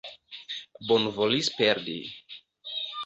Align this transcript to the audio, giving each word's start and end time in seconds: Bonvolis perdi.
Bonvolis 0.87 1.49
perdi. 1.59 2.01